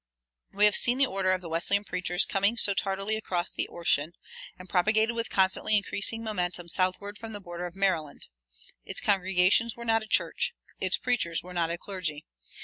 [0.51, 4.13] We have seen the order of the Wesleyan preachers coming so tardily across the ocean,
[4.57, 8.25] and propagated with constantly increasing momentum southward from the border of Maryland.
[8.83, 12.25] Its congregations were not a church; its preachers were not a clergy.